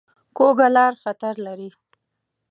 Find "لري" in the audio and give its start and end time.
1.45-1.69